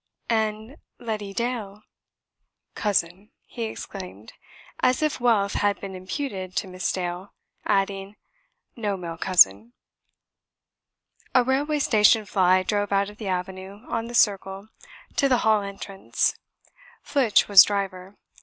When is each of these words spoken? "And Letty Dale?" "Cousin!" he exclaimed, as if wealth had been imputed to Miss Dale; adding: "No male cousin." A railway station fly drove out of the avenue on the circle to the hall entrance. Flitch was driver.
"And 0.31 0.77
Letty 0.97 1.31
Dale?" 1.31 1.83
"Cousin!" 2.73 3.29
he 3.45 3.65
exclaimed, 3.65 4.33
as 4.79 5.03
if 5.03 5.19
wealth 5.19 5.53
had 5.53 5.79
been 5.79 5.93
imputed 5.95 6.55
to 6.55 6.67
Miss 6.67 6.91
Dale; 6.91 7.35
adding: 7.67 8.15
"No 8.75 8.97
male 8.97 9.19
cousin." 9.19 9.73
A 11.35 11.43
railway 11.43 11.77
station 11.77 12.25
fly 12.25 12.63
drove 12.63 12.91
out 12.91 13.11
of 13.11 13.17
the 13.17 13.27
avenue 13.27 13.85
on 13.89 14.07
the 14.07 14.15
circle 14.15 14.69
to 15.17 15.29
the 15.29 15.37
hall 15.45 15.61
entrance. 15.61 16.33
Flitch 17.03 17.47
was 17.47 17.61
driver. 17.61 18.17